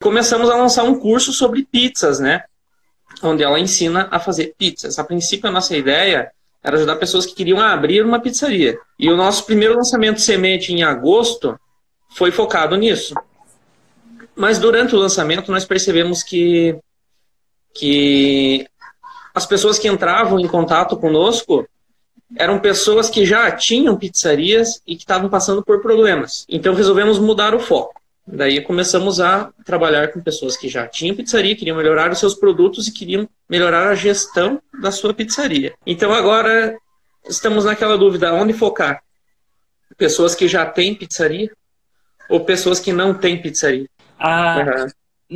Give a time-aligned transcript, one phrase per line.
[0.00, 2.44] começamos a lançar um curso sobre pizzas, né?
[3.22, 4.98] Onde ela ensina a fazer pizzas.
[4.98, 8.78] A princípio, a nossa ideia era ajudar pessoas que queriam abrir uma pizzaria.
[8.98, 11.58] E o nosso primeiro lançamento semente em agosto
[12.10, 13.14] foi focado nisso.
[14.34, 16.78] Mas durante o lançamento nós percebemos que,
[17.74, 18.66] que
[19.34, 21.68] as pessoas que entravam em contato conosco
[22.36, 26.46] eram pessoas que já tinham pizzarias e que estavam passando por problemas.
[26.48, 27.99] Então resolvemos mudar o foco.
[28.32, 32.86] Daí começamos a trabalhar com pessoas que já tinham pizzaria, queriam melhorar os seus produtos
[32.86, 35.74] e queriam melhorar a gestão da sua pizzaria.
[35.84, 36.78] Então agora
[37.28, 39.02] estamos naquela dúvida, onde focar?
[39.96, 41.50] Pessoas que já têm pizzaria
[42.28, 43.88] ou pessoas que não têm pizzaria?
[44.16, 44.86] Ah, uhum.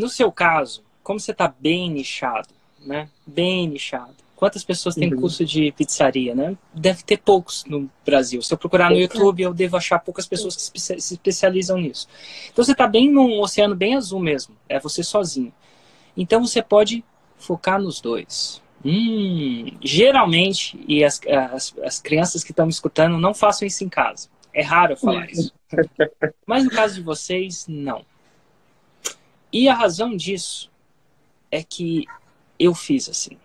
[0.02, 2.48] No seu caso, como você está bem nichado,
[2.78, 3.08] né?
[3.26, 4.23] Bem nichado.
[4.44, 5.22] Quantas pessoas têm uhum.
[5.22, 6.54] curso de pizzaria, né?
[6.74, 8.42] Deve ter poucos no Brasil.
[8.42, 12.06] Se eu procurar no YouTube, eu devo achar poucas pessoas que se especializam nisso.
[12.52, 14.54] Então você está bem num oceano bem azul mesmo.
[14.68, 15.50] É você sozinho.
[16.14, 17.02] Então você pode
[17.38, 18.60] focar nos dois.
[18.84, 23.88] Hum, geralmente, e as, as, as crianças que estão me escutando, não façam isso em
[23.88, 24.28] casa.
[24.52, 25.54] É raro falar isso.
[26.46, 28.04] Mas no caso de vocês, não.
[29.50, 30.70] E a razão disso
[31.50, 32.04] é que
[32.58, 33.38] eu fiz assim.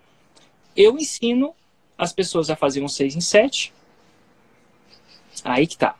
[0.79, 1.53] Eu ensino
[1.97, 3.73] as pessoas a fazer um 6 em 7.
[5.43, 5.95] Aí que tá.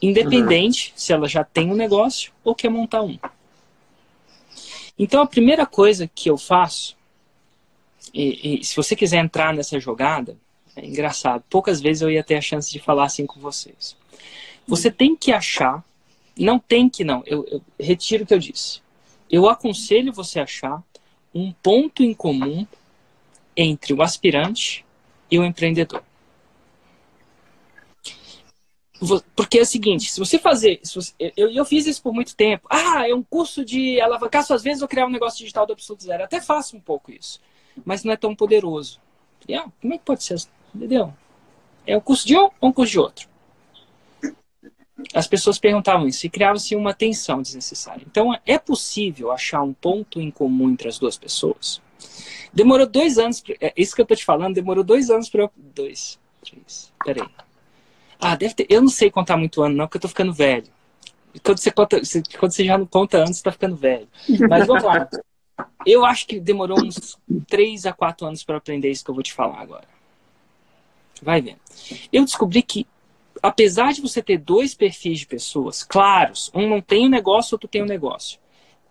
[0.00, 0.98] Independente uhum.
[0.98, 3.18] se ela já tem um negócio ou quer montar um.
[4.98, 6.96] Então a primeira coisa que eu faço,
[8.12, 10.36] e, e se você quiser entrar nessa jogada,
[10.76, 13.96] é engraçado, poucas vezes eu ia ter a chance de falar assim com vocês.
[14.66, 15.84] Você tem que achar,
[16.36, 18.82] não tem que não, eu, eu retiro o que eu disse
[19.32, 20.82] eu aconselho você a achar
[21.34, 22.66] um ponto em comum
[23.56, 24.84] entre o aspirante
[25.30, 26.02] e o empreendedor.
[29.34, 30.80] Porque é o seguinte, se você fazer.
[30.84, 32.66] Se você, eu, eu fiz isso por muito tempo.
[32.70, 36.04] Ah, é um curso de alavancar suas vezes ou criar um negócio digital do absoluto
[36.04, 36.22] zero.
[36.22, 37.40] Até faço um pouco isso.
[37.84, 39.00] Mas não é tão poderoso.
[39.50, 40.40] Ah, como é que pode ser?
[40.72, 41.12] Entendeu?
[41.84, 43.32] É um curso de um ou um curso de outro?
[45.14, 48.04] as pessoas perguntavam isso e criava-se uma tensão desnecessária.
[48.08, 51.80] Então, é possível achar um ponto em comum entre as duas pessoas?
[52.52, 55.50] Demorou dois anos, é isso que eu tô te falando, demorou dois anos para eu...
[55.56, 57.28] Dois, três, peraí.
[58.20, 60.68] Ah, deve ter, eu não sei contar muito ano não, porque eu tô ficando velho.
[61.42, 62.00] Quando você, conta,
[62.38, 64.06] quando você já não conta anos, você tá ficando velho.
[64.48, 65.08] Mas vamos lá.
[65.86, 67.18] Eu acho que demorou uns
[67.48, 69.88] três a quatro anos para aprender isso que eu vou te falar agora.
[71.22, 71.60] Vai vendo.
[72.12, 72.86] Eu descobri que
[73.42, 77.68] apesar de você ter dois perfis de pessoas claros, um não tem um negócio, outro
[77.68, 78.38] tem um negócio,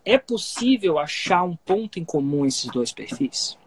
[0.05, 3.57] é possível achar um ponto em comum esses dois perfis?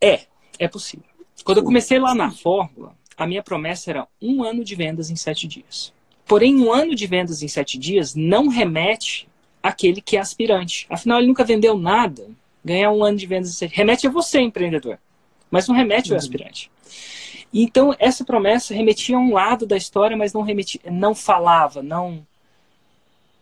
[0.00, 0.22] É,
[0.58, 1.06] é possível.
[1.44, 5.16] Quando eu comecei lá na Fórmula, a minha promessa era um ano de vendas em
[5.16, 5.92] sete dias.
[6.26, 9.26] Porém, um ano de vendas em sete dias não remete
[9.62, 10.86] àquele que é aspirante.
[10.90, 12.28] Afinal, ele nunca vendeu nada.
[12.62, 14.98] Ganhar um ano de vendas em sete remete a você, empreendedor.
[15.50, 16.18] Mas não remete ao uhum.
[16.18, 16.70] aspirante.
[17.52, 22.26] Então, essa promessa remetia a um lado da história, mas não remetia, não falava, não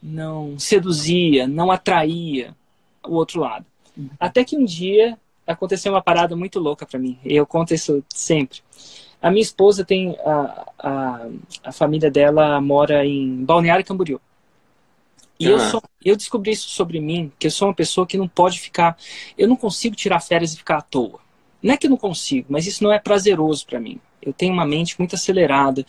[0.07, 2.55] não seduzia, não atraía
[3.05, 3.67] o outro lado.
[3.97, 4.09] Uhum.
[4.21, 7.19] Até que um dia aconteceu uma parada muito louca para mim.
[7.25, 8.61] Eu conto isso sempre.
[9.21, 11.27] A minha esposa tem a, a,
[11.65, 14.21] a família dela mora em Balneário Camboriú.
[15.39, 15.51] E ah.
[15.51, 18.61] eu, sou, eu descobri isso sobre mim, que eu sou uma pessoa que não pode
[18.61, 18.97] ficar.
[19.37, 21.19] Eu não consigo tirar férias e ficar à toa.
[21.63, 24.01] Não é que eu não consigo, mas isso não é prazeroso para mim.
[24.27, 25.85] Eu tenho uma mente muito acelerada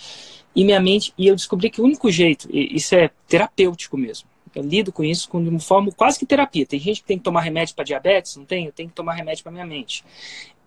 [0.55, 4.27] e minha mente e eu descobri que o único jeito, isso é terapêutico mesmo.
[4.55, 6.65] Eu lido com isso com uma forma quase que terapia.
[6.65, 8.65] Tem gente que tem que tomar remédio para diabetes, não tem?
[8.65, 10.03] Eu tenho que tomar remédio para minha mente.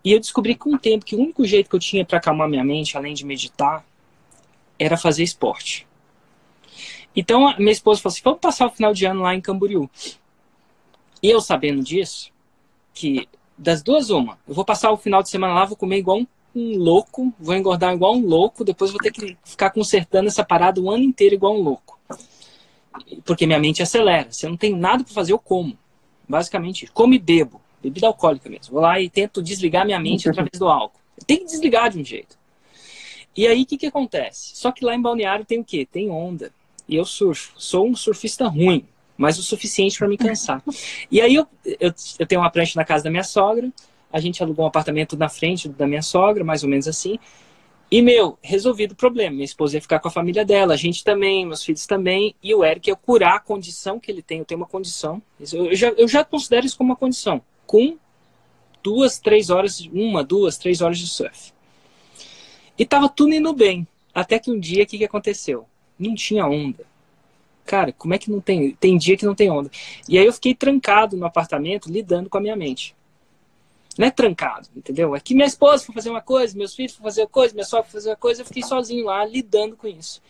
[0.04, 2.48] E eu descobri com o tempo que o único jeito que eu tinha para acalmar
[2.48, 3.84] minha mente, além de meditar,
[4.78, 5.86] era fazer esporte.
[7.14, 9.90] Então minha esposa falou assim: vamos passar o final de ano lá em Camboriú.
[11.22, 12.32] E eu sabendo disso,
[12.94, 13.28] que
[13.58, 14.38] das duas, uma.
[14.48, 17.54] Eu vou passar o final de semana lá, vou comer igual um, um, louco, vou
[17.54, 21.34] engordar igual um louco, depois vou ter que ficar consertando essa parada o ano inteiro
[21.34, 21.98] igual um louco.
[23.24, 24.30] Porque minha mente acelera.
[24.30, 25.76] Se eu não tenho nada para fazer, eu como.
[26.28, 27.60] Basicamente, como e bebo.
[27.82, 28.74] Bebida alcoólica mesmo.
[28.74, 31.00] Vou lá e tento desligar minha mente através do álcool.
[31.26, 32.38] Tem que desligar de um jeito.
[33.36, 34.56] E aí, o que, que acontece?
[34.56, 35.86] Só que lá em Balneário tem o quê?
[35.90, 36.52] Tem onda.
[36.88, 37.52] E eu surfo.
[37.56, 38.86] Sou um surfista ruim
[39.20, 40.62] mas o suficiente para me cansar.
[41.12, 41.46] E aí eu,
[41.78, 43.70] eu, eu, tenho uma prancha na casa da minha sogra,
[44.12, 47.18] a gente alugou um apartamento na frente da minha sogra, mais ou menos assim.
[47.90, 49.32] E, meu, resolvido o problema.
[49.32, 52.54] Minha esposa ia ficar com a família dela, a gente também, meus filhos também, e
[52.54, 54.38] o Eric ia curar a condição que ele tem.
[54.38, 55.20] Eu tenho uma condição,
[55.52, 57.98] eu já, eu já considero isso como uma condição, com
[58.82, 61.52] duas, três horas, uma, duas, três horas de surf.
[62.78, 63.86] E tava tudo indo bem.
[64.14, 65.66] Até que um dia, o que, que aconteceu?
[65.98, 66.84] Não tinha onda.
[67.66, 68.72] cara, como é que não tem.
[68.72, 69.70] Tem dia que não tem onda.
[70.08, 72.94] E aí eu fiquei trancado no apartamento lidando com a minha mente.
[73.98, 75.14] Não é trancado, entendeu?
[75.14, 77.66] É que minha esposa foi fazer uma coisa, meus filhos foram fazer uma coisa, minha
[77.66, 80.22] sogra foi fazer uma coisa, eu fiquei sozinho lá lidando com isso.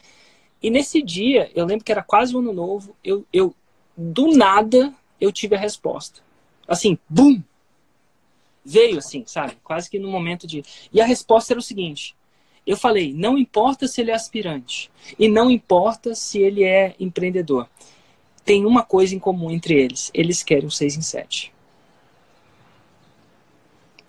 [0.63, 3.55] E nesse dia, eu lembro que era quase o ano novo, eu, eu
[3.97, 6.21] do nada eu tive a resposta.
[6.67, 7.41] Assim, bum!
[8.65, 9.57] Veio assim, sabe?
[9.63, 10.63] Quase que no momento de.
[10.93, 12.15] E a resposta era o seguinte:
[12.67, 17.69] eu falei, não importa se ele é aspirante e não importa se ele é empreendedor.
[18.45, 21.53] Tem uma coisa em comum entre eles: eles querem o 6 em 7.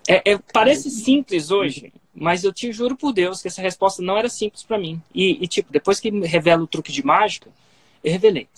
[0.08, 4.16] É, é, parece simples hoje, mas eu te juro por Deus que essa resposta não
[4.16, 5.00] era simples para mim.
[5.14, 7.50] E, e, tipo, depois que revela o truque de mágica,
[8.02, 8.48] eu revelei.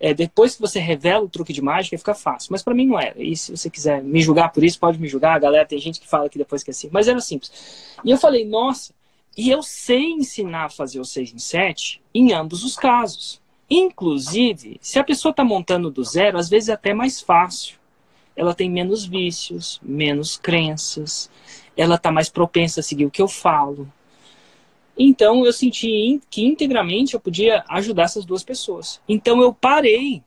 [0.00, 2.50] É, depois que você revela o truque de mágica, fica fácil.
[2.52, 3.20] Mas para mim não era.
[3.20, 5.34] E se você quiser me julgar por isso, pode me julgar.
[5.34, 6.92] A galera tem gente que fala que depois que é simples.
[6.92, 7.96] Mas era simples.
[8.04, 8.92] E eu falei, nossa,
[9.36, 13.40] e eu sei ensinar a fazer o 6 em 7 em ambos os casos.
[13.70, 17.77] Inclusive, se a pessoa está montando do zero, às vezes é até mais fácil.
[18.38, 21.28] Ela tem menos vícios, menos crenças,
[21.76, 23.92] ela está mais propensa a seguir o que eu falo.
[24.96, 29.00] Então eu senti que integramente eu podia ajudar essas duas pessoas.
[29.08, 30.22] Então eu parei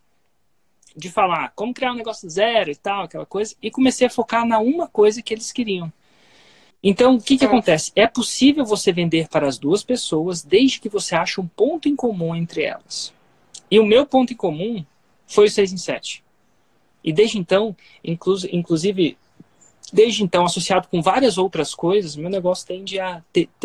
[0.93, 4.45] de falar como criar um negócio zero e tal, aquela coisa, e comecei a focar
[4.45, 5.91] na uma coisa que eles queriam.
[6.83, 7.93] Então, o que, que acontece?
[7.95, 11.95] É possível você vender para as duas pessoas desde que você ache um ponto em
[11.95, 13.13] comum entre elas.
[13.69, 14.83] E o meu ponto em comum
[15.27, 16.23] foi o 6 em 7.
[17.03, 19.18] E desde então, inclu inclusive,
[19.92, 23.24] desde então, associado com várias outras coisas, meu negócio tende a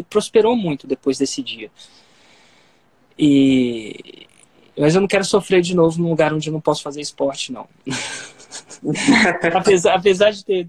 [0.09, 1.71] prosperou muito depois desse dia.
[3.19, 4.27] E
[4.79, 7.51] mas eu não quero sofrer de novo num lugar onde eu não posso fazer esporte,
[7.51, 7.67] não.
[9.55, 10.69] apesar, apesar de ter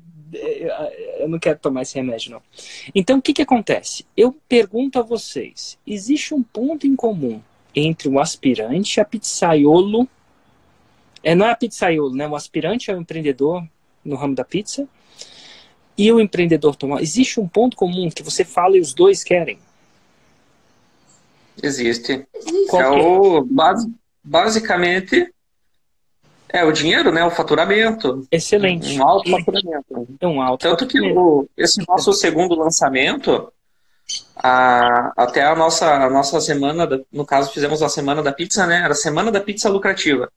[1.20, 2.42] eu não quero tomar esse remédio, não.
[2.94, 4.06] Então, o que, que acontece?
[4.16, 7.42] Eu pergunto a vocês: existe um ponto em comum
[7.76, 10.08] entre o aspirante a pizzaiolo?
[11.28, 12.26] É, não é a pizzaiolo, né?
[12.26, 13.62] O aspirante é o empreendedor
[14.06, 14.88] no ramo da pizza
[15.98, 17.02] e o empreendedor tomar.
[17.02, 19.60] Existe um ponto comum que você fala e os dois querem?
[21.62, 22.26] Existe.
[22.70, 23.94] Qual é o, base,
[24.24, 25.30] basicamente
[26.48, 27.26] é, o dinheiro, né?
[27.26, 28.26] O faturamento.
[28.32, 28.98] Excelente.
[28.98, 30.08] Um alto faturamento.
[30.22, 33.52] É um alto Tanto que o, esse nosso segundo lançamento,
[34.34, 38.66] a, até a nossa, a nossa semana, da, no caso fizemos a semana da pizza,
[38.66, 38.78] né?
[38.78, 40.32] Era a semana da pizza lucrativa.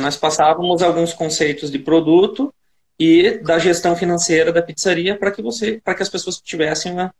[0.00, 2.52] Nós passávamos alguns conceitos de produto
[2.98, 7.14] e da gestão financeira da pizzaria para que você, para que as pessoas tivessem uma.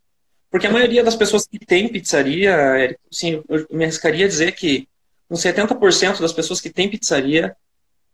[0.50, 4.89] Porque a maioria das pessoas que tem pizzaria, assim, eu me arriscaria a dizer que
[5.31, 7.56] uns 70% das pessoas que têm pizzaria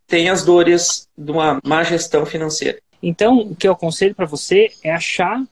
[0.07, 2.81] tem as dores de uma má gestão financeira.
[3.03, 5.43] Então, o que eu aconselho para você é achar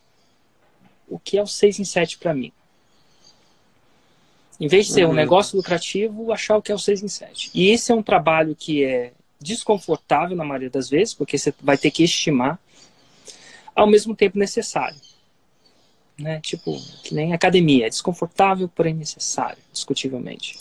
[1.08, 2.52] o que é o 6 em 7 para mim.
[4.61, 5.12] Em vez de ser uhum.
[5.12, 7.50] um negócio lucrativo, achar o que é o 6 em 7.
[7.55, 11.76] E esse é um trabalho que é desconfortável na maioria das vezes, porque você vai
[11.76, 12.58] ter que estimar,
[13.75, 14.99] ao mesmo tempo necessário.
[16.19, 16.41] Né?
[16.41, 16.75] Tipo,
[17.05, 20.56] que nem academia, é desconfortável, porém necessário, discutivelmente.